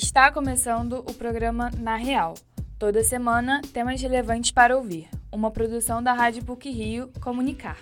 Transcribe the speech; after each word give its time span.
Está 0.00 0.30
começando 0.30 1.00
o 1.08 1.12
programa 1.12 1.72
Na 1.76 1.96
Real. 1.96 2.34
Toda 2.78 3.02
semana, 3.02 3.60
temas 3.72 4.00
relevantes 4.00 4.52
para 4.52 4.76
ouvir. 4.76 5.08
Uma 5.32 5.50
produção 5.50 6.00
da 6.00 6.12
Rádio 6.12 6.44
PUC 6.44 6.70
Rio 6.70 7.10
Comunicar. 7.20 7.76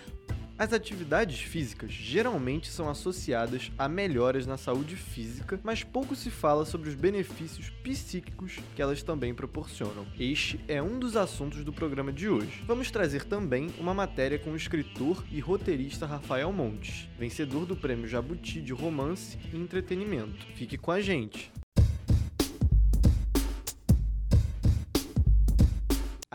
As 0.59 0.73
atividades 0.73 1.41
físicas 1.41 1.93
geralmente 1.93 2.71
são 2.71 2.89
associadas 2.89 3.71
a 3.77 3.87
melhoras 3.87 4.47
na 4.47 4.57
saúde 4.57 4.97
física, 4.97 5.61
mas 5.63 5.85
pouco 5.85 6.17
se 6.17 6.31
fala 6.31 6.65
sobre 6.65 6.88
os 6.88 6.94
benefícios 6.94 7.69
psíquicos 7.83 8.60
que 8.74 8.80
elas 8.80 9.03
também 9.03 9.35
proporcionam. 9.35 10.06
Este 10.19 10.58
é 10.67 10.83
um 10.83 10.98
dos 10.98 11.19
assuntos 11.19 11.62
do 11.64 11.72
programa 11.72 12.10
de 12.10 12.30
hoje. 12.30 12.64
Vamos 12.67 12.90
trazer 12.90 13.24
também 13.24 13.69
uma 13.78 13.92
matéria 13.92 14.38
com 14.38 14.53
o 14.53 14.56
escritor 14.56 15.22
e 15.30 15.38
roteirista 15.38 16.06
Rafael 16.06 16.51
Montes, 16.51 17.10
vencedor 17.19 17.66
do 17.66 17.77
Prêmio 17.77 18.09
Jabuti 18.09 18.62
de 18.62 18.73
Romance 18.73 19.38
e 19.52 19.56
Entretenimento. 19.59 20.46
Fique 20.55 20.78
com 20.78 20.91
a 20.91 20.98
gente! 21.02 21.52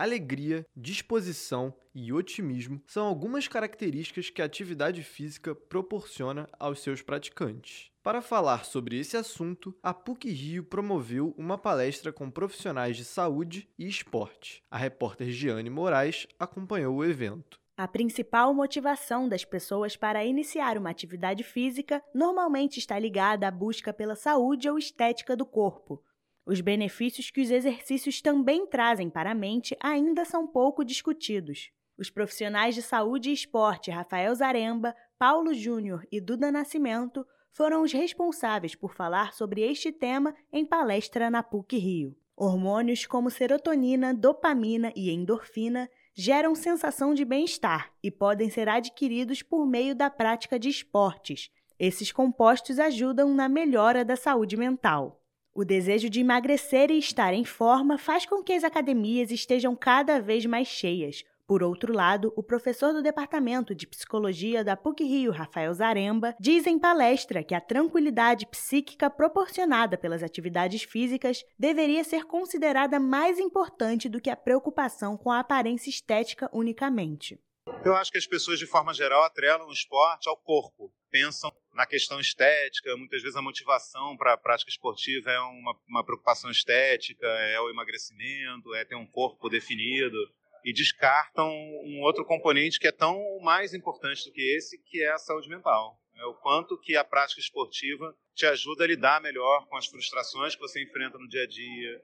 Alegria, 0.02 0.66
disposição 0.74 1.72
e 1.94 2.12
otimismo 2.12 2.82
são 2.88 3.06
algumas 3.06 3.46
características 3.46 4.30
que 4.30 4.42
a 4.42 4.44
atividade 4.46 5.00
física 5.00 5.54
proporciona 5.54 6.48
aos 6.58 6.80
seus 6.80 7.00
praticantes. 7.00 7.88
Para 8.02 8.20
falar 8.20 8.64
sobre 8.64 8.98
esse 8.98 9.16
assunto, 9.16 9.72
a 9.80 9.94
PUC 9.94 10.28
Rio 10.28 10.64
promoveu 10.64 11.32
uma 11.38 11.56
palestra 11.56 12.12
com 12.12 12.28
profissionais 12.28 12.96
de 12.96 13.04
saúde 13.04 13.68
e 13.78 13.86
esporte. 13.86 14.60
A 14.68 14.76
repórter 14.76 15.30
Giane 15.30 15.70
Moraes 15.70 16.26
acompanhou 16.36 16.96
o 16.96 17.04
evento. 17.04 17.60
A 17.76 17.86
principal 17.86 18.52
motivação 18.52 19.28
das 19.28 19.44
pessoas 19.44 19.96
para 19.96 20.24
iniciar 20.24 20.76
uma 20.76 20.90
atividade 20.90 21.44
física 21.44 22.02
normalmente 22.12 22.80
está 22.80 22.98
ligada 22.98 23.46
à 23.46 23.52
busca 23.52 23.92
pela 23.92 24.16
saúde 24.16 24.68
ou 24.68 24.76
estética 24.76 25.36
do 25.36 25.46
corpo. 25.46 26.02
Os 26.44 26.60
benefícios 26.60 27.30
que 27.30 27.40
os 27.40 27.50
exercícios 27.50 28.20
também 28.20 28.66
trazem 28.66 29.08
para 29.08 29.30
a 29.30 29.34
mente 29.34 29.76
ainda 29.80 30.24
são 30.24 30.46
pouco 30.46 30.84
discutidos. 30.84 31.70
Os 31.96 32.10
profissionais 32.10 32.74
de 32.74 32.82
saúde 32.82 33.30
e 33.30 33.32
esporte 33.32 33.90
Rafael 33.90 34.34
Zaremba, 34.34 34.94
Paulo 35.18 35.54
Júnior 35.54 36.04
e 36.10 36.20
Duda 36.20 36.50
Nascimento 36.50 37.24
foram 37.52 37.82
os 37.82 37.92
responsáveis 37.92 38.74
por 38.74 38.94
falar 38.94 39.32
sobre 39.34 39.60
este 39.60 39.92
tema 39.92 40.34
em 40.52 40.66
palestra 40.66 41.30
na 41.30 41.42
PUC 41.42 41.76
Rio. 41.76 42.16
Hormônios 42.34 43.06
como 43.06 43.30
serotonina, 43.30 44.12
dopamina 44.12 44.92
e 44.96 45.10
endorfina 45.10 45.88
geram 46.12 46.56
sensação 46.56 47.14
de 47.14 47.24
bem-estar 47.24 47.92
e 48.02 48.10
podem 48.10 48.50
ser 48.50 48.68
adquiridos 48.68 49.42
por 49.42 49.64
meio 49.64 49.94
da 49.94 50.10
prática 50.10 50.58
de 50.58 50.68
esportes. 50.68 51.50
Esses 51.78 52.10
compostos 52.10 52.80
ajudam 52.80 53.32
na 53.32 53.48
melhora 53.48 54.04
da 54.04 54.16
saúde 54.16 54.56
mental. 54.56 55.21
O 55.54 55.66
desejo 55.66 56.08
de 56.08 56.20
emagrecer 56.20 56.90
e 56.90 56.98
estar 56.98 57.34
em 57.34 57.44
forma 57.44 57.98
faz 57.98 58.24
com 58.24 58.42
que 58.42 58.54
as 58.54 58.64
academias 58.64 59.30
estejam 59.30 59.76
cada 59.76 60.18
vez 60.18 60.46
mais 60.46 60.66
cheias. 60.66 61.24
Por 61.46 61.62
outro 61.62 61.92
lado, 61.92 62.32
o 62.34 62.42
professor 62.42 62.94
do 62.94 63.02
Departamento 63.02 63.74
de 63.74 63.86
Psicologia 63.86 64.64
da 64.64 64.78
PUC-Rio, 64.78 65.30
Rafael 65.30 65.74
Zaremba, 65.74 66.34
diz 66.40 66.66
em 66.66 66.78
palestra 66.78 67.44
que 67.44 67.54
a 67.54 67.60
tranquilidade 67.60 68.46
psíquica 68.46 69.10
proporcionada 69.10 69.98
pelas 69.98 70.22
atividades 70.22 70.84
físicas 70.84 71.44
deveria 71.58 72.02
ser 72.02 72.24
considerada 72.24 72.98
mais 72.98 73.38
importante 73.38 74.08
do 74.08 74.22
que 74.22 74.30
a 74.30 74.36
preocupação 74.36 75.18
com 75.18 75.30
a 75.30 75.40
aparência 75.40 75.90
estética 75.90 76.48
unicamente. 76.50 77.38
Eu 77.84 77.94
acho 77.94 78.10
que 78.10 78.18
as 78.18 78.26
pessoas, 78.26 78.58
de 78.58 78.66
forma 78.66 78.94
geral, 78.94 79.22
atrelam 79.22 79.68
o 79.68 79.72
esporte 79.72 80.30
ao 80.30 80.36
corpo. 80.38 80.90
Pensam 81.10 81.52
na 81.72 81.86
questão 81.86 82.20
estética, 82.20 82.96
muitas 82.96 83.22
vezes 83.22 83.36
a 83.36 83.42
motivação 83.42 84.16
para 84.16 84.34
a 84.34 84.36
prática 84.36 84.70
esportiva 84.70 85.30
é 85.30 85.40
uma, 85.40 85.76
uma 85.88 86.04
preocupação 86.04 86.50
estética, 86.50 87.26
é 87.26 87.60
o 87.60 87.70
emagrecimento, 87.70 88.74
é 88.74 88.84
ter 88.84 88.94
um 88.94 89.06
corpo 89.06 89.48
definido 89.48 90.16
e 90.64 90.72
descartam 90.72 91.48
um 91.48 92.00
outro 92.02 92.24
componente 92.24 92.78
que 92.78 92.86
é 92.86 92.92
tão 92.92 93.18
mais 93.40 93.74
importante 93.74 94.24
do 94.24 94.32
que 94.32 94.56
esse, 94.56 94.78
que 94.78 95.02
é 95.02 95.12
a 95.12 95.18
saúde 95.18 95.48
mental. 95.48 95.98
É 96.16 96.24
o 96.26 96.34
quanto 96.34 96.78
que 96.78 96.96
a 96.96 97.02
prática 97.02 97.40
esportiva 97.40 98.14
te 98.34 98.46
ajuda 98.46 98.84
a 98.84 98.86
lidar 98.86 99.20
melhor 99.20 99.66
com 99.66 99.76
as 99.76 99.86
frustrações 99.86 100.54
que 100.54 100.60
você 100.60 100.82
enfrenta 100.82 101.18
no 101.18 101.26
dia 101.26 101.42
a 101.42 101.46
dia. 101.46 102.02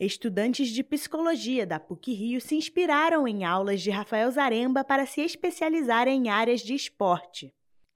Estudantes 0.00 0.68
de 0.68 0.82
psicologia 0.82 1.66
da 1.66 1.78
PUC 1.78 2.12
Rio 2.12 2.40
se 2.40 2.54
inspiraram 2.54 3.28
em 3.28 3.44
aulas 3.44 3.82
de 3.82 3.90
Rafael 3.90 4.30
Zaremba 4.30 4.82
para 4.82 5.06
se 5.06 5.20
especializar 5.20 6.08
em 6.08 6.30
áreas 6.30 6.60
de 6.62 6.74
esporte. 6.74 7.52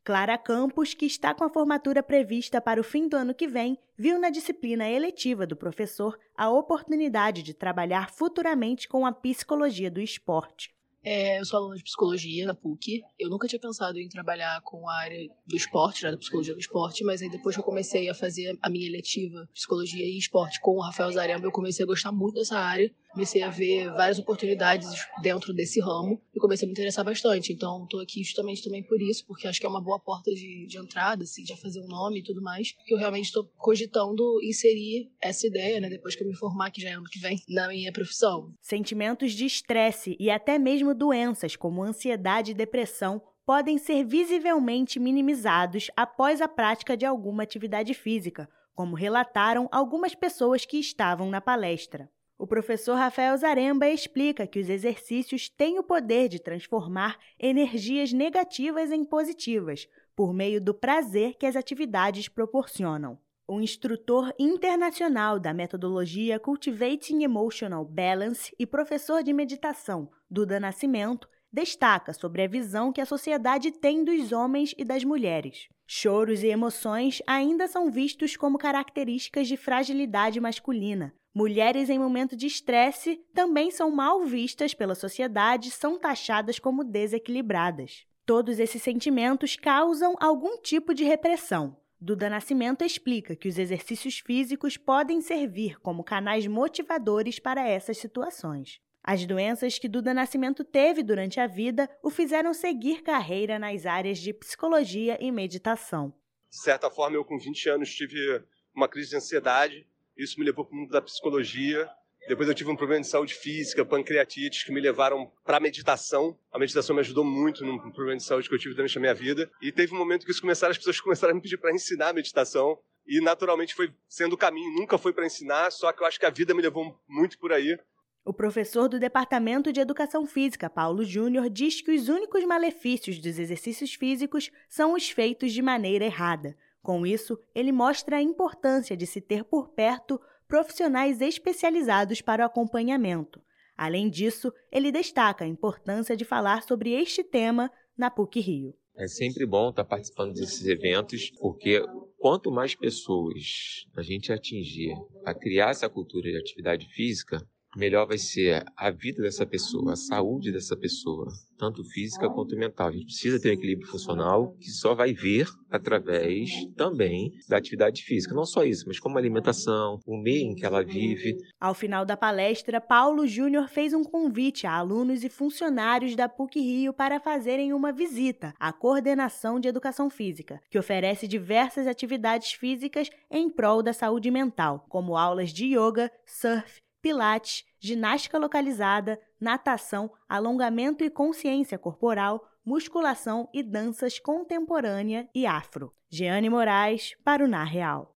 Clara 0.07 0.39
Campos, 0.39 0.95
que 0.95 1.05
está 1.05 1.35
com 1.35 1.43
a 1.43 1.51
formatura 1.51 2.01
prevista 2.01 2.61
para 2.61 2.81
o 2.81 2.85
fim 2.85 3.09
do 3.09 3.17
ano 3.17 3.35
que 3.35 3.49
vem, 3.49 3.77
viu 3.99 4.21
na 4.21 4.31
disciplina 4.31 4.89
eletiva 4.89 5.45
do 5.45 5.57
professor 5.57 6.17
a 6.37 6.49
oportunidade 6.49 7.43
de 7.43 7.53
trabalhar 7.53 8.09
futuramente 8.09 8.87
com 8.87 9.05
a 9.05 9.11
psicologia 9.11 9.91
do 9.91 10.01
esporte. 10.01 10.73
É, 11.03 11.41
eu 11.41 11.45
sou 11.45 11.59
aluna 11.59 11.75
de 11.75 11.83
psicologia 11.83 12.47
na 12.47 12.55
PUC. 12.55 13.03
Eu 13.19 13.29
nunca 13.29 13.49
tinha 13.49 13.59
pensado 13.59 13.99
em 13.99 14.09
trabalhar 14.09 14.61
com 14.63 14.89
a 14.89 14.95
área 14.95 15.29
do 15.45 15.57
esporte, 15.57 16.05
né, 16.05 16.13
da 16.13 16.17
psicologia 16.17 16.55
do 16.55 16.61
esporte, 16.61 17.03
mas 17.03 17.21
aí 17.21 17.29
depois 17.29 17.57
que 17.57 17.61
eu 17.61 17.65
comecei 17.65 18.09
a 18.09 18.15
fazer 18.15 18.57
a 18.63 18.71
minha 18.71 18.87
eletiva 18.87 19.49
psicologia 19.53 20.05
e 20.05 20.17
esporte 20.17 20.61
com 20.61 20.77
o 20.77 20.81
Rafael 20.81 21.11
Zaremba, 21.11 21.47
eu 21.47 21.53
comecei 21.53 21.83
a 21.83 21.87
gostar 21.87 22.13
muito 22.13 22.35
dessa 22.37 22.57
área 22.59 22.93
comecei 23.17 23.43
a 23.43 23.49
ver 23.49 23.91
várias 23.93 24.19
oportunidades 24.19 24.91
dentro 25.23 25.55
desse 25.55 25.81
ramo 25.81 26.21
e 26.35 26.39
comecei 26.39 26.67
a 26.67 26.69
me 26.69 26.73
interessar 26.73 27.03
bastante. 27.03 27.51
Então, 27.51 27.85
estou 27.85 28.01
aqui 28.01 28.23
justamente 28.23 28.63
também 28.63 28.83
por 28.83 29.01
isso, 29.01 29.25
porque 29.27 29.49
acho 29.49 29.59
que 29.59 29.65
é 29.65 29.69
uma 29.69 29.81
boa 29.81 29.99
porta 29.99 30.31
de, 30.35 30.67
de 30.67 30.77
entrada, 30.77 31.25
assim, 31.25 31.45
já 31.47 31.57
fazer 31.57 31.81
um 31.81 31.89
nome 31.89 32.19
e 32.21 32.23
tudo 32.23 32.43
mais, 32.43 32.73
que 32.85 32.93
eu 32.93 32.99
realmente 32.99 33.25
estou 33.25 33.51
cogitando 33.57 34.39
inserir 34.43 35.11
essa 35.19 35.47
ideia, 35.47 35.81
né, 35.81 35.89
depois 35.89 36.15
que 36.15 36.23
eu 36.23 36.29
me 36.29 36.37
formar, 36.37 36.71
que 36.71 36.83
já 36.83 36.91
é 36.91 36.93
ano 36.93 37.09
que 37.11 37.19
vem, 37.19 37.41
na 37.49 37.69
minha 37.69 37.91
profissão. 37.91 38.53
Sentimentos 38.61 39.33
de 39.33 39.47
estresse 39.47 40.15
e 40.21 40.29
até 40.29 40.59
mesmo 40.59 40.95
doenças 40.95 41.57
como 41.57 41.83
ansiedade 41.83 42.51
e 42.51 42.55
depressão 42.55 43.23
podem 43.47 43.79
ser 43.79 44.05
visivelmente 44.05 45.01
minimizados 45.01 45.91
após 45.97 46.43
a 46.43 46.49
prática 46.49 46.95
de 46.95 47.07
alguma 47.07 47.45
atividade 47.45 47.95
física, 47.95 48.47
como 48.75 48.95
relataram 48.95 49.71
algumas 49.73 50.15
pessoas 50.15 50.67
que 50.67 50.79
estavam 50.79 51.31
na 51.31 51.41
palestra. 51.41 52.11
O 52.39 52.47
professor 52.47 52.95
Rafael 52.97 53.35
Zaremba 53.37 53.89
explica 53.89 54.47
que 54.47 54.61
os 54.61 54.69
exercícios 54.69 55.49
têm 55.49 55.79
o 55.79 55.83
poder 55.83 56.29
de 56.29 56.39
transformar 56.39 57.19
energias 57.41 58.13
negativas 58.13 58.93
em 58.93 59.05
positivas, 59.05 59.89
por 60.15 60.35
meio 60.35 60.61
do 60.61 60.75
prazer 60.75 61.35
que 61.35 61.47
as 61.47 61.57
atividades 61.57 62.29
proporcionam. 62.29 63.19
O 63.49 63.61
instrutor 63.61 64.35
internacional 64.39 65.39
da 65.39 65.55
metodologia 65.55 66.39
Cultivating 66.39 67.23
Emotional 67.23 67.85
Balance 67.85 68.55
e 68.59 68.67
professor 68.67 69.23
de 69.23 69.33
meditação, 69.33 70.11
Duda 70.29 70.61
Nascimento, 70.61 71.29
destaca 71.51 72.13
sobre 72.13 72.43
a 72.43 72.49
visão 72.49 72.93
que 72.93 73.01
a 73.01 73.07
sociedade 73.07 73.71
tem 73.71 74.05
dos 74.05 74.31
homens 74.33 74.75
e 74.77 74.85
das 74.85 75.05
mulheres. 75.05 75.69
Choros 75.87 76.43
e 76.43 76.49
emoções 76.49 77.23
ainda 77.27 77.67
são 77.67 77.91
vistos 77.91 78.37
como 78.37 78.59
características 78.59 79.49
de 79.49 79.57
fragilidade 79.57 80.41
masculina, 80.41 81.15
Mulheres 81.39 81.91
em 81.91 81.99
momento 81.99 82.35
de 82.35 82.47
estresse 82.47 83.23
também 83.35 83.71
são 83.71 83.91
mal 83.91 84.25
vistas 84.25 84.73
pela 84.73 84.95
sociedade, 84.95 85.71
são 85.71 85.99
taxadas 85.99 86.59
como 86.59 86.83
desequilibradas. 86.83 88.07
Todos 88.25 88.59
esses 88.59 88.81
sentimentos 88.81 89.55
causam 89.55 90.17
algum 90.19 90.57
tipo 90.63 90.95
de 90.95 91.05
repressão. 91.05 91.77
Duda 92.01 92.31
Nascimento 92.31 92.83
explica 92.83 93.37
que 93.37 93.49
os 93.49 93.59
exercícios 93.59 94.19
físicos 94.21 94.79
podem 94.79 95.21
servir 95.21 95.79
como 95.81 96.03
canais 96.03 96.47
motivadores 96.47 97.39
para 97.39 97.69
essas 97.69 97.99
situações. 97.99 98.81
As 99.05 99.27
doenças 99.27 99.79
que 99.79 99.89
Duda 99.91 100.15
Nascimento 100.15 100.65
teve 100.65 101.03
durante 101.03 101.39
a 101.39 101.47
vida 101.47 101.87
o 102.03 102.09
fizeram 102.09 102.55
seguir 102.55 103.03
carreira 103.03 103.59
nas 103.59 103.85
áreas 103.85 104.17
de 104.17 104.33
psicologia 104.33 105.19
e 105.21 105.31
meditação. 105.31 106.15
De 106.49 106.57
certa 106.57 106.91
forma, 106.91 107.15
eu 107.15 107.27
com 107.27 107.39
20 107.39 107.69
anos 107.69 107.95
tive 107.95 108.43
uma 108.75 108.89
crise 108.89 109.11
de 109.11 109.17
ansiedade 109.17 109.87
isso 110.17 110.39
me 110.39 110.47
levou 110.47 110.65
para 110.65 110.75
o 110.75 110.79
mundo 110.79 110.91
da 110.91 111.03
psicologia. 111.03 111.89
Depois 112.29 112.49
eu 112.49 112.55
tive 112.55 112.71
um 112.71 112.77
problema 112.77 113.03
de 113.03 113.07
saúde 113.07 113.35
física, 113.35 113.85
pancreatite, 113.85 114.65
que 114.65 114.73
me 114.73 114.81
levaram 114.81 115.31
para 115.45 115.59
a 115.59 115.61
meditação. 115.61 116.37
A 116.53 116.59
meditação 116.59 116.95
me 116.95 117.01
ajudou 117.01 117.25
muito 117.25 117.65
no 117.65 117.79
problema 117.93 118.17
de 118.17 118.25
saúde 118.25 118.49
que 118.49 118.55
eu 118.55 118.59
tive 118.59 118.75
durante 118.75 118.99
a 118.99 119.01
minha 119.01 119.15
vida. 119.15 119.49
E 119.63 119.71
teve 119.71 119.95
um 119.95 119.99
momento 119.99 120.25
que 120.25 120.33
isso 120.33 120.41
começaram, 120.41 120.73
as 120.73 120.79
pessoas 120.79 121.01
começaram 121.01 121.33
a 121.33 121.35
me 121.35 121.41
pedir 121.41 121.57
para 121.57 121.73
ensinar 121.73 122.13
meditação. 122.13 122.79
E 123.07 123.21
naturalmente 123.21 123.75
foi 123.75 123.95
sendo 124.09 124.33
o 124.33 124.37
caminho. 124.37 124.75
Nunca 124.75 124.99
foi 124.99 125.13
para 125.13 125.25
ensinar, 125.25 125.71
só 125.71 125.93
que 125.93 126.03
eu 126.03 126.07
acho 126.07 126.19
que 126.19 126.27
a 126.27 126.31
vida 126.31 126.53
me 126.53 126.63
levou 126.63 126.99
muito 127.09 127.39
por 127.39 127.53
aí. 127.53 127.79
O 128.25 128.33
professor 128.33 128.89
do 128.89 128.99
Departamento 128.99 129.73
de 129.73 129.79
Educação 129.79 130.27
Física, 130.27 130.69
Paulo 130.69 131.05
Júnior, 131.05 131.49
diz 131.49 131.81
que 131.81 131.93
os 131.93 132.09
únicos 132.09 132.45
malefícios 132.45 133.21
dos 133.21 133.39
exercícios 133.39 133.95
físicos 133.95 134.51
são 134.69 134.95
os 134.95 135.09
feitos 135.09 135.53
de 135.53 135.63
maneira 135.63 136.05
errada. 136.05 136.57
Com 136.87 137.05
isso, 137.05 137.37
ele 137.53 137.73
mostra 137.73 138.19
a 138.19 138.23
importância 138.23 138.97
de 138.97 139.09
se 139.09 139.21
ter 139.21 139.43
por 139.43 139.71
perto 139.71 140.21
profissionais 140.47 141.21
especializados 141.21 142.21
para 142.21 142.45
o 142.45 142.47
acompanhamento. 142.47 143.43
Além 143.77 144.09
disso, 144.09 144.53
ele 144.71 144.93
destaca 144.93 145.45
a 145.45 145.49
importância 145.49 146.17
de 146.17 146.25
falar 146.25 146.63
sobre 146.63 146.93
este 146.93 147.25
tema 147.25 147.73
na 147.99 148.09
PUC 148.09 148.39
Rio. 148.39 148.73
É 148.97 149.09
sempre 149.09 149.45
bom 149.45 149.71
estar 149.71 149.85
participando 149.85 150.35
desses 150.35 150.65
eventos, 150.65 151.33
porque 151.41 151.83
quanto 152.19 152.53
mais 152.53 152.77
pessoas 152.77 153.85
a 153.97 154.03
gente 154.03 154.33
atingir 154.33 154.95
a 155.25 155.35
criar 155.35 155.71
essa 155.71 155.89
cultura 155.89 156.31
de 156.31 156.39
atividade 156.39 156.87
física, 156.87 157.45
melhor 157.77 158.07
vai 158.07 158.19
ser 158.19 158.65
a 158.77 158.91
vida 158.91 159.23
dessa 159.23 159.47
pessoa, 159.47 159.93
a 159.93 159.97
saúde 159.97 160.51
dessa 160.51 160.77
pessoa, 160.77 161.27
tanto 161.59 161.85
física 161.85 162.29
quanto 162.29 162.57
mental. 162.57 162.89
A 162.89 162.93
gente 162.93 163.07
precisa 163.07 163.41
ter 163.41 163.51
um 163.51 163.53
equilíbrio 163.53 163.89
funcional 163.89 164.55
que 164.59 164.71
só 164.71 164.95
vai 164.95 165.13
vir 165.13 165.47
através 165.71 166.51
também 166.77 167.33
da 167.49 167.57
atividade 167.57 168.03
física. 168.03 168.35
Não 168.35 168.45
só 168.45 168.65
isso, 168.65 168.85
mas 168.87 168.99
como 168.99 169.17
a 169.17 169.21
alimentação, 169.21 170.01
o 170.07 170.17
meio 170.17 170.51
em 170.51 170.55
que 170.55 170.65
ela 170.65 170.83
vive. 170.83 171.37
Ao 171.61 171.75
final 171.75 172.05
da 172.05 172.17
palestra, 172.17 172.81
Paulo 172.81 173.27
Júnior 173.27 173.69
fez 173.69 173.93
um 173.93 174.05
convite 174.05 174.67
a 174.67 174.73
alunos 174.73 175.25
e 175.25 175.29
funcionários 175.29 176.15
da 176.17 176.29
PUC 176.29 176.61
Rio 176.61 176.93
para 176.93 177.21
fazerem 177.21 177.73
uma 177.73 177.93
visita 177.93 178.55
à 178.59 178.73
Coordenação 178.73 179.61
de 179.61 179.69
Educação 179.69 180.09
Física, 180.09 180.61
que 180.71 180.79
oferece 180.79 181.29
diversas 181.29 181.87
atividades 181.87 182.53
físicas 182.53 183.11
em 183.31 183.51
prol 183.51 183.83
da 183.83 183.93
saúde 183.93 184.31
mental, 184.31 184.85
como 184.89 185.17
aulas 185.17 185.51
de 185.51 185.77
yoga, 185.77 186.11
surf, 186.25 186.86
pilates, 187.07 187.65
ginástica 187.79 188.37
localizada, 188.37 189.21
natação, 189.41 190.11
alongamento 190.29 191.05
e 191.05 191.09
consciência 191.09 191.79
corporal, 191.79 192.45
musculação 192.65 193.49
e 193.55 193.63
danças 193.63 194.19
contemporânea 194.19 195.29
e 195.33 195.47
afro. 195.47 195.95
Jeane 196.11 196.51
Moraes, 196.51 197.15
para 197.23 197.45
o 197.45 197.47
Na 197.47 197.63
Real. 197.63 198.13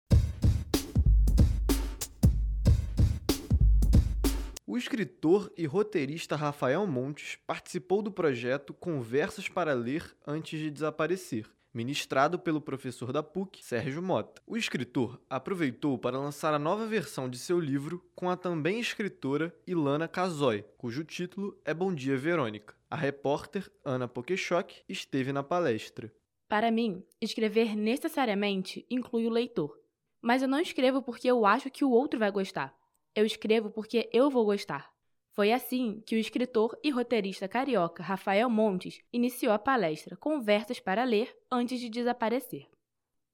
O 4.66 4.78
escritor 4.78 5.51
e 5.57 5.66
roteirista 5.66 6.38
Rafael 6.38 6.88
Montes 6.88 7.38
participou 7.45 8.01
do 8.01 8.10
projeto 8.10 8.74
Conversas 8.74 9.50
para 9.50 9.74
Ler 9.74 10.16
Antes 10.25 10.57
de 10.57 10.72
Desaparecer, 10.72 11.45
ministrado 11.77 12.39
pelo 12.39 12.59
professor 12.59 13.13
da 13.13 13.21
PUC, 13.21 13.63
Sérgio 13.63 14.01
Mota. 14.01 14.41
O 14.47 14.57
escritor 14.57 15.21
aproveitou 15.29 15.95
para 15.95 16.18
lançar 16.18 16.51
a 16.51 16.57
nova 16.57 16.88
versão 16.88 17.29
de 17.29 17.38
seu 17.38 17.59
livro 17.59 18.03
com 18.15 18.31
a 18.31 18.35
também 18.35 18.79
escritora 18.79 19.56
Ilana 19.68 20.07
Casoy, 20.07 20.65
cujo 20.75 21.03
título 21.03 21.56
é 21.63 21.75
Bom 21.75 21.94
Dia 21.94 22.18
Verônica. 22.18 22.75
A 22.89 22.95
repórter 22.95 23.71
Ana 23.85 24.07
Pokeshock 24.07 24.81
esteve 24.89 25.31
na 25.31 25.44
palestra. 25.44 26.12
Para 26.50 26.71
mim, 26.71 27.03
escrever 27.21 27.75
necessariamente 27.75 28.83
inclui 28.89 29.27
o 29.27 29.31
leitor. 29.31 29.80
Mas 30.19 30.41
eu 30.41 30.47
não 30.47 30.59
escrevo 30.59 31.03
porque 31.03 31.30
eu 31.30 31.45
acho 31.45 31.69
que 31.69 31.85
o 31.85 31.91
outro 31.91 32.19
vai 32.19 32.31
gostar. 32.31 32.75
Eu 33.13 33.23
escrevo 33.23 33.69
porque 33.69 34.09
eu 34.12 34.31
vou 34.31 34.45
gostar. 34.45 34.91
Foi 35.38 35.54
assim 35.54 36.01
que 36.04 36.16
o 36.16 36.18
escritor 36.18 36.75
e 36.84 36.89
roteirista 36.89 37.48
carioca 37.48 38.01
Rafael 38.01 38.50
Montes 38.50 39.01
iniciou 39.13 39.54
a 39.54 39.60
palestra 39.60 40.18
Conversas 40.18 40.80
para 40.80 41.04
Ler 41.04 41.31
antes 41.51 41.80
de 41.80 41.89
desaparecer. 41.89 42.68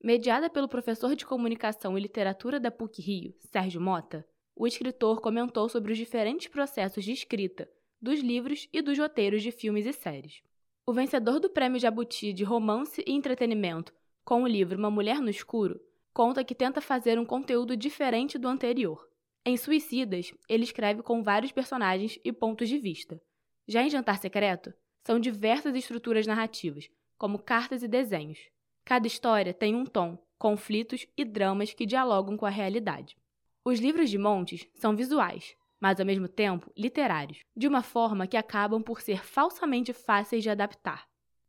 Mediada 0.03 0.49
pelo 0.49 0.67
professor 0.67 1.15
de 1.15 1.25
comunicação 1.25 1.97
e 1.97 2.01
literatura 2.01 2.59
da 2.59 2.69
PUC 2.69 3.01
Rio, 3.01 3.33
Sérgio 3.39 3.79
Mota, 3.79 4.27
o 4.53 4.67
escritor 4.67 5.21
comentou 5.21 5.69
sobre 5.69 5.93
os 5.93 5.97
diferentes 5.97 6.49
processos 6.49 7.05
de 7.05 7.13
escrita 7.13 7.69
dos 8.01 8.19
livros 8.19 8.67
e 8.73 8.81
dos 8.81 8.99
roteiros 8.99 9.41
de 9.41 9.49
filmes 9.49 9.85
e 9.85 9.93
séries. 9.93 10.41
O 10.85 10.91
vencedor 10.91 11.39
do 11.39 11.49
Prêmio 11.49 11.79
Jabuti 11.79 12.33
de 12.33 12.43
Romance 12.43 13.01
e 13.07 13.13
Entretenimento 13.13 13.93
com 14.25 14.43
o 14.43 14.47
livro 14.47 14.77
Uma 14.77 14.91
Mulher 14.91 15.21
no 15.21 15.29
Escuro 15.29 15.79
conta 16.13 16.43
que 16.43 16.53
tenta 16.53 16.81
fazer 16.81 17.17
um 17.17 17.23
conteúdo 17.23 17.77
diferente 17.77 18.37
do 18.37 18.49
anterior 18.49 19.07
em 19.45 19.57
Suicidas, 19.57 20.33
ele 20.47 20.63
escreve 20.63 21.01
com 21.01 21.21
vários 21.21 21.51
personagens 21.51 22.17
e 22.23 22.31
pontos 22.31 22.69
de 22.69 22.77
vista. 22.77 23.21
Já 23.67 23.83
em 23.83 23.89
Jantar 23.89 24.17
Secreto, 24.17 24.73
são 25.05 25.19
diversas 25.19 25.75
estruturas 25.75 26.25
narrativas, 26.25 26.89
como 27.17 27.37
cartas 27.37 27.83
e 27.83 27.87
desenhos. 27.87 28.39
Cada 28.85 29.05
história 29.05 29.53
tem 29.53 29.75
um 29.75 29.85
tom, 29.85 30.17
conflitos 30.37 31.05
e 31.17 31.25
dramas 31.25 31.73
que 31.73 31.85
dialogam 31.85 32.37
com 32.37 32.45
a 32.45 32.49
realidade. 32.49 33.17
Os 33.65 33.79
livros 33.79 34.09
de 34.09 34.17
Montes 34.17 34.65
são 34.75 34.95
visuais, 34.95 35.55
mas 35.77 35.99
ao 35.99 36.05
mesmo 36.05 36.29
tempo 36.29 36.71
literários, 36.77 37.43
de 37.53 37.67
uma 37.67 37.83
forma 37.83 38.27
que 38.27 38.37
acabam 38.37 38.81
por 38.81 39.01
ser 39.01 39.25
falsamente 39.25 39.91
fáceis 39.91 40.41
de 40.41 40.49
adaptar. 40.49 41.05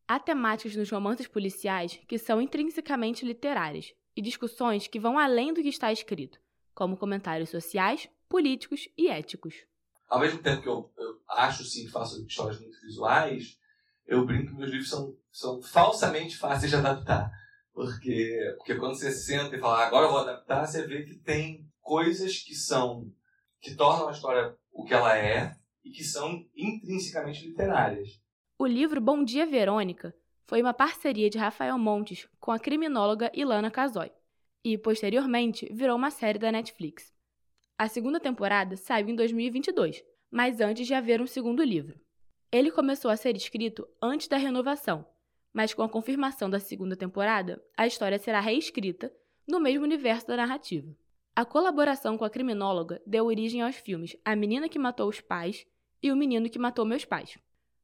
Há 0.08 0.18
temáticas 0.18 0.74
nos 0.74 0.90
romances 0.90 1.28
policiais 1.28 2.00
que 2.08 2.18
são 2.18 2.42
intrinsecamente 2.42 3.24
literárias 3.24 3.94
e 4.16 4.20
discussões 4.20 4.88
que 4.88 4.98
vão 4.98 5.16
além 5.16 5.54
do 5.54 5.62
que 5.62 5.68
está 5.68 5.92
escrito, 5.92 6.40
como 6.74 6.96
comentários 6.96 7.50
sociais, 7.50 8.08
políticos 8.28 8.88
e 8.96 9.08
éticos. 9.08 9.54
Ao 10.08 10.20
mesmo 10.20 10.42
tempo 10.42 10.62
que 10.62 10.68
eu, 10.68 10.92
eu 10.98 11.20
acho 11.28 11.64
sim 11.64 11.86
que 11.86 11.90
faço 11.90 12.24
histórias 12.26 12.60
muito 12.60 12.80
visuais, 12.80 13.56
eu 14.06 14.26
brinco 14.26 14.50
que 14.50 14.58
meus 14.58 14.70
livros 14.70 14.90
são, 14.90 15.16
são 15.30 15.62
falsamente 15.62 16.36
fáceis 16.36 16.70
de 16.70 16.76
adaptar. 16.76 17.30
Porque, 17.72 18.54
porque 18.58 18.76
quando 18.76 18.94
você 18.94 19.10
senta 19.10 19.56
e 19.56 19.60
fala, 19.60 19.84
agora 19.84 20.06
eu 20.06 20.10
vou 20.10 20.20
adaptar, 20.20 20.66
você 20.66 20.86
vê 20.86 21.04
que 21.04 21.16
tem 21.16 21.68
coisas 21.80 22.38
que 22.38 22.54
são 22.54 23.10
que 23.60 23.74
tornam 23.74 24.08
a 24.08 24.12
história 24.12 24.54
o 24.70 24.84
que 24.84 24.92
ela 24.92 25.16
é 25.16 25.56
e 25.82 25.90
que 25.90 26.04
são 26.04 26.44
intrinsecamente 26.54 27.46
literárias. 27.46 28.20
O 28.58 28.66
livro 28.66 29.00
Bom 29.00 29.24
Dia 29.24 29.46
Verônica 29.46 30.14
foi 30.46 30.60
uma 30.60 30.74
parceria 30.74 31.30
de 31.30 31.38
Rafael 31.38 31.78
Montes 31.78 32.28
com 32.38 32.50
a 32.50 32.58
criminóloga 32.58 33.30
Ilana 33.34 33.70
Casoy 33.70 34.12
e, 34.64 34.78
posteriormente, 34.78 35.68
virou 35.70 35.96
uma 35.96 36.10
série 36.10 36.38
da 36.38 36.50
Netflix. 36.50 37.12
A 37.76 37.86
segunda 37.86 38.18
temporada 38.18 38.76
saiu 38.76 39.08
em 39.08 39.14
2022, 39.14 40.02
mas 40.30 40.60
antes 40.60 40.86
de 40.86 40.94
haver 40.94 41.20
um 41.20 41.26
segundo 41.26 41.62
livro. 41.62 42.00
Ele 42.50 42.70
começou 42.70 43.10
a 43.10 43.16
ser 43.16 43.36
escrito 43.36 43.86
antes 44.00 44.26
da 44.26 44.36
renovação, 44.36 45.04
mas 45.52 45.74
com 45.74 45.82
a 45.82 45.88
confirmação 45.88 46.48
da 46.48 46.58
segunda 46.58 46.96
temporada, 46.96 47.62
a 47.76 47.86
história 47.86 48.18
será 48.18 48.40
reescrita 48.40 49.12
no 49.46 49.60
mesmo 49.60 49.84
universo 49.84 50.26
da 50.26 50.36
narrativa. 50.36 50.96
A 51.36 51.44
colaboração 51.44 52.16
com 52.16 52.24
a 52.24 52.30
criminóloga 52.30 53.02
deu 53.04 53.26
origem 53.26 53.60
aos 53.60 53.76
filmes 53.76 54.16
A 54.24 54.34
Menina 54.36 54.68
que 54.68 54.78
Matou 54.78 55.08
os 55.08 55.20
Pais 55.20 55.66
e 56.02 56.10
O 56.12 56.16
Menino 56.16 56.48
que 56.48 56.58
Matou 56.58 56.84
Meus 56.84 57.04
Pais, 57.04 57.36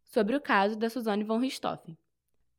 sobre 0.04 0.36
o 0.36 0.40
caso 0.40 0.76
da 0.76 0.88
Suzanne 0.88 1.24
von 1.24 1.38
Richthofen. 1.38 1.98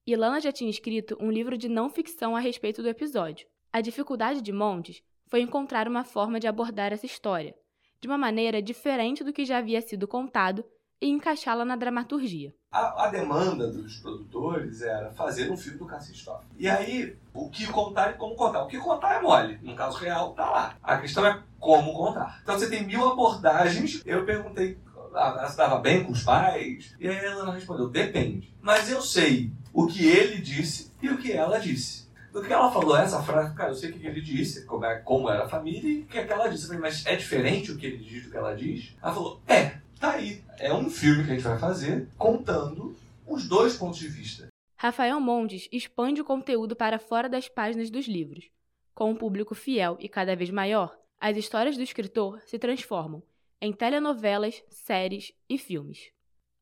Ilana 0.06 0.42
já 0.42 0.52
tinha 0.52 0.70
escrito 0.70 1.18
um 1.20 1.32
livro 1.32 1.58
de 1.58 1.70
não 1.70 1.90
ficção 1.90 2.36
a 2.36 2.40
respeito 2.40 2.82
do 2.82 2.90
episódio, 2.90 3.48
a 3.72 3.82
dificuldade 3.82 4.42
de 4.42 4.52
Montes 4.52 5.02
foi 5.28 5.42
encontrar 5.42 5.88
uma 5.88 6.04
forma 6.04 6.40
de 6.40 6.48
abordar 6.48 6.92
essa 6.92 7.06
história, 7.06 7.56
de 8.02 8.08
uma 8.08 8.18
maneira 8.18 8.62
diferente 8.62 9.24
do 9.24 9.32
que 9.32 9.46
já 9.46 9.60
havia 9.60 9.82
sido 9.82 10.08
contado 10.08 10.64
e 11.00 11.10
encaixá-la 11.10 11.64
na 11.64 11.76
dramaturgia. 11.76 12.54
A, 12.72 13.06
a, 13.06 13.08
demanda 13.08 13.72
dos 13.72 13.98
produtores 13.98 14.82
era 14.82 15.12
fazer 15.12 15.50
um 15.50 15.58
filme 15.58 15.80
do 15.80 15.86
Cassistoff. 15.86 16.46
E 16.58 16.70
aí, 16.70 17.18
o 17.34 17.50
que 17.50 17.66
contar 17.68 18.12
e 18.12 18.14
como 18.14 18.36
contar. 18.36 18.64
O 18.64 18.68
que 18.68 18.78
contar 18.78 19.16
é 19.16 19.22
mole. 19.22 19.60
No 19.62 19.76
caso 19.76 19.98
real, 19.98 20.34
tá 20.34 20.50
lá. 20.50 20.78
A 20.84 20.98
questão 20.98 21.26
é 21.26 21.42
como 21.60 21.94
contar. 21.94 22.40
Então 22.44 22.58
você 22.58 22.70
tem 22.70 22.86
mil 22.86 23.10
abordagens. 23.10 24.02
Eu 24.06 24.26
perguntei, 24.26 24.78
ela 25.14 25.48
estava 25.48 25.80
bem 25.80 26.04
com 26.04 26.12
os 26.12 26.24
pais? 26.24 26.96
E 27.00 27.08
aí 27.08 27.26
ela 27.26 27.54
respondeu, 27.54 27.90
depende. 27.90 28.54
Mas 28.62 28.90
eu 28.90 29.02
sei 29.02 29.52
o 29.74 29.88
que 29.88 30.06
ele 30.06 30.40
disse 30.40 30.92
e 31.02 31.10
o 31.10 31.18
que 31.18 31.32
ela 31.32 31.60
disse 31.60 32.11
do 32.32 32.42
que 32.42 32.52
ela 32.52 32.72
falou 32.72 32.96
essa 32.96 33.22
frase, 33.22 33.54
cara, 33.56 33.72
eu 33.72 33.76
sei 33.76 33.90
o 33.90 33.94
que 33.94 34.08
ele 34.08 34.22
disse, 34.22 34.66
como, 34.66 34.86
é, 34.86 35.00
como 35.00 35.30
era 35.30 35.44
a 35.44 35.50
família 35.50 35.90
e 35.90 36.02
o 36.02 36.06
que, 36.06 36.18
é 36.18 36.28
ela 36.28 36.48
disse. 36.48 36.68
falei, 36.68 36.82
mas 36.82 37.06
é 37.06 37.16
diferente 37.16 37.72
o 37.72 37.78
que 37.78 37.86
ele 37.86 37.98
diz 37.98 38.24
do 38.24 38.32
que 38.32 38.38
ela 38.38 38.56
diz? 38.56 38.96
Ela 39.02 39.14
falou, 39.14 39.42
é, 39.48 39.78
tá 40.00 40.14
aí. 40.14 40.42
É 40.58 40.74
um 40.74 40.90
filme 40.90 41.24
que 41.24 41.32
a 41.32 41.34
gente 41.36 41.44
vai 41.44 41.60
fazer 41.60 42.08
contando 42.18 42.96
os 43.28 43.48
dois 43.48 43.76
pontos 43.76 44.00
de 44.00 44.08
vista. 44.08 44.48
Rafael 44.78 45.20
Mondes 45.20 45.68
expande 45.72 46.22
o 46.22 46.26
conteúdo 46.26 46.76
para 46.76 46.98
fora 46.98 47.30
das 47.30 47.48
páginas 47.48 47.90
dos 47.90 48.08
livros. 48.08 48.50
Com 48.96 49.12
um 49.12 49.16
público 49.16 49.54
fiel 49.54 49.98
e 50.00 50.10
cada 50.10 50.36
vez 50.36 50.50
maior, 50.50 50.98
as 51.20 51.38
histórias 51.38 51.78
do 51.78 51.84
escritor 51.84 52.42
se 52.48 52.58
transformam 52.58 53.22
em 53.62 53.72
telenovelas, 53.72 54.64
séries 54.70 55.32
e 55.48 55.58
filmes. 55.58 56.10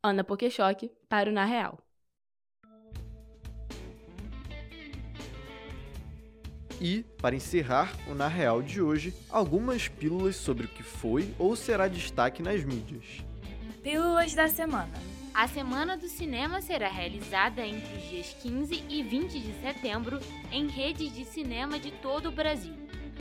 Ana 0.03 0.23
Pokeshock 0.23 0.91
para 1.07 1.29
o 1.29 1.33
Na 1.33 1.45
Real. 1.45 1.81
E, 6.81 7.03
para 7.21 7.35
encerrar 7.35 7.93
o 8.07 8.13
Na 8.15 8.27
Real 8.27 8.61
de 8.61 8.81
hoje, 8.81 9.13
algumas 9.29 9.89
pílulas 9.89 10.37
sobre 10.37 10.65
o 10.65 10.69
que 10.69 10.81
foi 10.81 11.33
ou 11.37 11.55
será 11.55 11.89
destaque 11.89 12.41
nas 12.41 12.63
mídias. 12.63 13.03
Pílulas 13.83 14.33
da 14.33 14.47
semana. 14.47 14.93
A 15.33 15.47
Semana 15.47 15.97
do 15.97 16.07
Cinema 16.07 16.61
será 16.61 16.89
realizada 16.89 17.65
entre 17.65 17.97
os 17.97 18.09
dias 18.09 18.35
15 18.41 18.83
e 18.89 19.03
20 19.03 19.39
de 19.39 19.53
setembro 19.61 20.19
em 20.51 20.67
redes 20.67 21.13
de 21.13 21.23
cinema 21.25 21.77
de 21.77 21.91
todo 21.91 22.29
o 22.29 22.31
Brasil. 22.31 22.73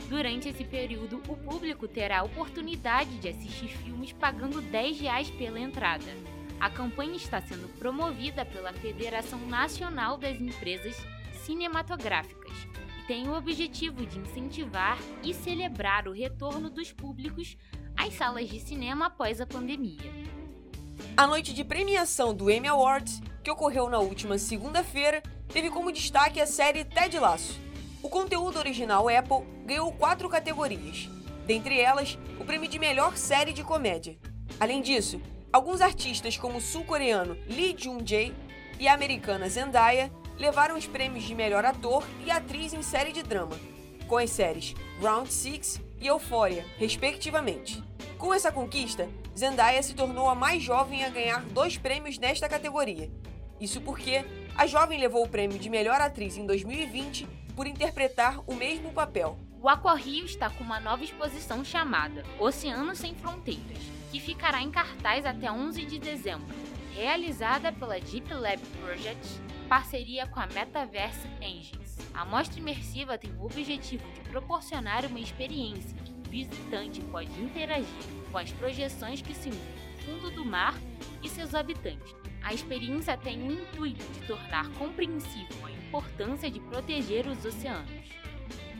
Durante 0.07 0.49
esse 0.49 0.63
período, 0.63 1.21
o 1.27 1.35
público 1.35 1.87
terá 1.87 2.19
a 2.19 2.23
oportunidade 2.23 3.17
de 3.17 3.27
assistir 3.27 3.67
filmes 3.67 4.11
pagando 4.13 4.61
10 4.61 4.99
reais 5.01 5.29
pela 5.31 5.59
entrada. 5.59 6.11
A 6.59 6.69
campanha 6.69 7.15
está 7.15 7.41
sendo 7.41 7.67
promovida 7.77 8.43
pela 8.43 8.73
Federação 8.73 9.39
Nacional 9.45 10.17
das 10.17 10.39
Empresas 10.39 10.95
Cinematográficas 11.45 12.39
tem 13.09 13.27
o 13.27 13.35
objetivo 13.35 14.05
de 14.05 14.19
incentivar 14.19 14.99
e 15.23 15.33
celebrar 15.33 16.07
o 16.07 16.11
retorno 16.11 16.69
dos 16.69 16.91
públicos 16.91 17.57
às 17.97 18.13
salas 18.13 18.47
de 18.47 18.59
cinema 18.59 19.07
após 19.07 19.41
a 19.41 19.47
pandemia. 19.47 20.13
A 21.17 21.25
noite 21.25 21.51
de 21.51 21.63
premiação 21.63 22.35
do 22.35 22.51
Emmy 22.51 22.67
Awards, 22.67 23.19
que 23.43 23.49
ocorreu 23.49 23.89
na 23.89 23.97
última 23.97 24.37
segunda-feira, 24.37 25.23
teve 25.47 25.71
como 25.71 25.91
destaque 25.91 26.39
a 26.39 26.45
série 26.45 26.85
Ted 26.85 27.17
Lasso. 27.17 27.59
O 28.03 28.09
conteúdo 28.09 28.59
original 28.59 29.09
Apple 29.09 29.43
ganhou 29.65 29.91
quatro 29.91 30.29
categorias, 30.29 31.09
dentre 31.47 31.81
elas 31.81 32.15
o 32.39 32.45
prêmio 32.45 32.69
de 32.69 32.77
melhor 32.77 33.17
série 33.17 33.53
de 33.53 33.63
comédia. 33.63 34.19
Além 34.59 34.83
disso, 34.83 35.19
alguns 35.51 35.81
artistas 35.81 36.37
como 36.37 36.59
o 36.59 36.61
sul-coreano 36.61 37.35
Lee 37.47 37.75
Jung-jae 37.75 38.35
e 38.79 38.87
a 38.87 38.93
americana 38.93 39.49
Zendaya 39.49 40.11
levaram 40.39 40.77
os 40.77 40.87
prêmios 40.87 41.25
de 41.25 41.35
melhor 41.35 41.65
ator 41.65 42.03
e 42.25 42.31
atriz 42.31 42.73
em 42.73 42.81
série 42.81 43.11
de 43.11 43.21
drama, 43.21 43.59
com 44.07 44.17
as 44.17 44.29
séries 44.29 44.73
Round 45.01 45.31
6 45.31 45.81
e 45.99 46.07
Euphoria, 46.07 46.65
respectivamente. 46.77 47.83
Com 48.17 48.33
essa 48.33 48.51
conquista, 48.51 49.07
Zendaya 49.37 49.83
se 49.83 49.93
tornou 49.93 50.29
a 50.29 50.35
mais 50.35 50.63
jovem 50.63 51.03
a 51.03 51.09
ganhar 51.09 51.41
dois 51.45 51.77
prêmios 51.77 52.17
nesta 52.17 52.49
categoria. 52.49 53.11
Isso 53.59 53.81
porque 53.81 54.25
a 54.55 54.65
jovem 54.65 54.99
levou 54.99 55.23
o 55.23 55.29
prêmio 55.29 55.59
de 55.59 55.69
melhor 55.69 55.99
atriz 55.99 56.37
em 56.37 56.45
2020 56.45 57.27
por 57.55 57.67
interpretar 57.67 58.39
o 58.47 58.55
mesmo 58.55 58.91
papel. 58.91 59.37
O 59.61 59.67
Aquario 59.67 60.23
está 60.23 60.49
com 60.49 60.63
uma 60.63 60.79
nova 60.79 61.03
exposição 61.03 61.65
chamada 61.65 62.23
Oceano 62.39 62.95
Sem 62.95 63.13
Fronteiras, 63.15 63.83
que 64.09 64.19
ficará 64.19 64.61
em 64.61 64.71
cartaz 64.71 65.25
até 65.25 65.51
11 65.51 65.85
de 65.85 65.99
dezembro. 65.99 66.55
Realizada 66.95 67.71
pela 67.73 67.99
Deep 67.99 68.33
Lab 68.33 68.61
Project, 68.81 69.27
parceria 69.69 70.25
com 70.25 70.39
a 70.39 70.47
Metaverse 70.47 71.27
Engines. 71.39 71.95
A 72.11 72.25
mostra 72.25 72.59
imersiva 72.59 73.19
tem 73.19 73.31
o 73.37 73.45
objetivo 73.45 74.03
de 74.13 74.21
proporcionar 74.21 75.05
uma 75.05 75.19
experiência 75.19 75.95
que 76.03 76.11
o 76.11 76.29
visitante 76.29 76.99
pode 77.01 77.31
interagir 77.39 77.85
com 78.31 78.39
as 78.39 78.51
projeções 78.51 79.21
que 79.21 79.33
simulam 79.35 79.63
o 79.95 80.01
fundo 80.01 80.31
do 80.31 80.43
mar 80.43 80.73
e 81.21 81.29
seus 81.29 81.53
habitantes. 81.53 82.15
A 82.41 82.51
experiência 82.51 83.15
tem 83.15 83.47
o 83.47 83.51
intuito 83.51 84.03
de 84.11 84.25
tornar 84.25 84.67
compreensível 84.71 85.63
a 85.63 85.71
importância 85.71 86.49
de 86.49 86.59
proteger 86.61 87.27
os 87.27 87.45
oceanos. 87.45 88.09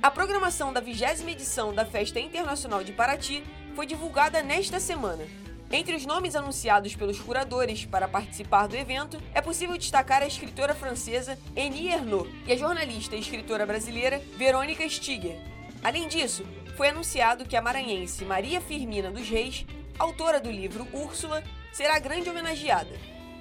A 0.02 0.10
programação 0.10 0.74
da 0.74 0.80
20 0.80 1.30
edição 1.30 1.72
da 1.72 1.86
Festa 1.86 2.20
Internacional 2.20 2.84
de 2.84 2.94
Paraty 2.94 3.44
foi 3.76 3.86
divulgada 3.86 4.42
nesta 4.42 4.80
semana. 4.80 5.24
Entre 5.72 5.96
os 5.96 6.04
nomes 6.04 6.36
anunciados 6.36 6.96
pelos 6.96 7.20
curadores 7.20 7.86
para 7.86 8.08
participar 8.08 8.68
do 8.68 8.76
evento, 8.76 9.22
é 9.36 9.40
possível 9.40 9.78
destacar 9.78 10.24
a 10.24 10.28
escritora 10.28 10.74
francesa 10.74 11.38
Annie 11.56 11.90
Ernaux 11.90 12.28
e 12.48 12.52
a 12.52 12.58
jornalista 12.58 13.16
e 13.16 13.20
escritora 13.20 13.68
brasileira 13.68 14.20
Verônica 14.36 14.88
Stiger. 14.90 15.40
Além 15.84 16.08
disso, 16.08 16.44
foi 16.76 16.90
anunciado 16.90 17.46
que 17.46 17.56
a 17.56 17.62
maranhense 17.62 18.26
Maria 18.26 18.60
Firmina 18.60 19.12
dos 19.12 19.30
Reis, 19.30 19.64
autora 20.00 20.40
do 20.40 20.50
livro 20.50 20.88
Úrsula, 20.92 21.44
será 21.72 21.98
a 21.98 22.00
grande 22.00 22.30
homenageada. 22.30 22.96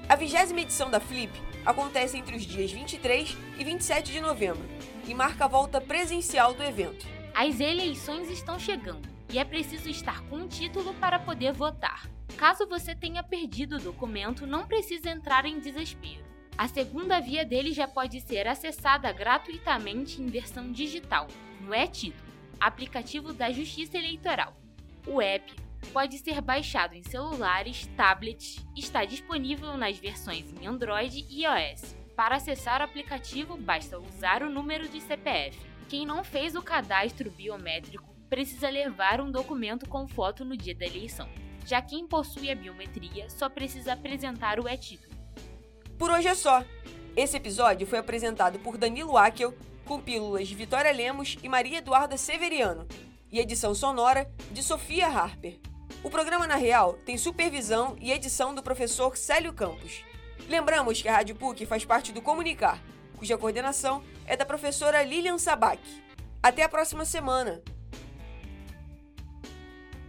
A 0.06 0.14
vigésima 0.14 0.60
edição 0.60 0.90
da 0.90 1.00
Flip 1.00 1.32
acontece 1.64 2.18
entre 2.18 2.36
os 2.36 2.42
dias 2.42 2.70
23 2.70 3.38
e 3.58 3.64
27 3.64 4.12
de 4.12 4.20
novembro 4.20 4.68
e 5.06 5.14
marca 5.14 5.46
a 5.46 5.48
volta 5.48 5.80
presencial 5.80 6.52
do 6.52 6.62
evento. 6.62 7.06
As 7.34 7.58
eleições 7.58 8.28
estão 8.30 8.58
chegando 8.58 9.08
e 9.30 9.38
é 9.38 9.44
preciso 9.44 9.88
estar 9.88 10.20
com 10.28 10.36
um 10.36 10.48
título 10.48 10.92
para 10.94 11.18
poder 11.18 11.52
votar. 11.52 12.17
Caso 12.36 12.66
você 12.66 12.94
tenha 12.94 13.22
perdido 13.22 13.76
o 13.76 13.80
documento, 13.80 14.46
não 14.46 14.66
precisa 14.66 15.10
entrar 15.10 15.44
em 15.44 15.58
desespero. 15.58 16.24
A 16.56 16.66
segunda 16.66 17.20
via 17.20 17.44
dele 17.44 17.72
já 17.72 17.86
pode 17.86 18.20
ser 18.20 18.48
acessada 18.48 19.12
gratuitamente 19.12 20.20
em 20.20 20.26
versão 20.26 20.72
digital, 20.72 21.28
no 21.60 21.74
e-título, 21.74 22.28
aplicativo 22.60 23.32
da 23.32 23.50
Justiça 23.52 23.96
Eleitoral. 23.96 24.56
O 25.06 25.22
app 25.22 25.54
pode 25.92 26.18
ser 26.18 26.40
baixado 26.40 26.94
em 26.94 27.02
celulares, 27.02 27.86
tablets, 27.96 28.64
está 28.76 29.04
disponível 29.04 29.76
nas 29.76 29.98
versões 29.98 30.52
em 30.52 30.66
Android 30.66 31.26
e 31.30 31.44
iOS. 31.44 31.96
Para 32.16 32.36
acessar 32.36 32.80
o 32.80 32.84
aplicativo, 32.84 33.56
basta 33.56 33.98
usar 33.98 34.42
o 34.42 34.50
número 34.50 34.88
de 34.88 35.00
CPF. 35.00 35.56
Quem 35.88 36.04
não 36.04 36.24
fez 36.24 36.56
o 36.56 36.62
cadastro 36.62 37.30
biométrico 37.30 38.12
precisa 38.28 38.68
levar 38.68 39.20
um 39.20 39.30
documento 39.30 39.88
com 39.88 40.08
foto 40.08 40.44
no 40.44 40.56
dia 40.56 40.74
da 40.74 40.84
eleição. 40.84 41.28
Já 41.68 41.82
quem 41.82 42.06
possui 42.06 42.50
a 42.50 42.54
biometria 42.54 43.28
só 43.28 43.46
precisa 43.46 43.92
apresentar 43.92 44.58
o 44.58 44.66
e-título. 44.66 45.14
Por 45.98 46.10
hoje 46.10 46.26
é 46.26 46.34
só. 46.34 46.64
Esse 47.14 47.36
episódio 47.36 47.86
foi 47.86 47.98
apresentado 47.98 48.58
por 48.60 48.78
Danilo 48.78 49.18
Akel, 49.18 49.52
com 49.84 50.00
pílulas 50.00 50.48
de 50.48 50.54
Vitória 50.54 50.90
Lemos 50.90 51.36
e 51.42 51.46
Maria 51.46 51.76
Eduarda 51.76 52.16
Severiano, 52.16 52.88
e 53.30 53.38
edição 53.38 53.74
sonora 53.74 54.32
de 54.50 54.62
Sofia 54.62 55.08
Harper. 55.08 55.58
O 56.02 56.08
programa 56.08 56.46
Na 56.46 56.56
Real 56.56 56.94
tem 57.04 57.18
supervisão 57.18 57.98
e 58.00 58.12
edição 58.12 58.54
do 58.54 58.62
professor 58.62 59.14
Célio 59.14 59.52
Campos. 59.52 60.02
Lembramos 60.48 61.02
que 61.02 61.08
a 61.08 61.16
Rádio 61.16 61.36
PUC 61.36 61.66
faz 61.66 61.84
parte 61.84 62.12
do 62.12 62.22
Comunicar, 62.22 62.82
cuja 63.18 63.36
coordenação 63.36 64.02
é 64.24 64.38
da 64.38 64.46
professora 64.46 65.02
Lilian 65.02 65.36
Sabac. 65.36 65.82
Até 66.42 66.62
a 66.62 66.68
próxima 66.68 67.04
semana! 67.04 67.60